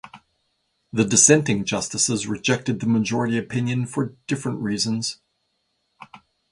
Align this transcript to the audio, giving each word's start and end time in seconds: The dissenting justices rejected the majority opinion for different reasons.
The 0.91 1.05
dissenting 1.05 1.63
justices 1.65 2.25
rejected 2.25 2.79
the 2.79 2.87
majority 2.87 3.37
opinion 3.37 3.85
for 3.85 4.15
different 4.25 4.57
reasons. 4.59 5.19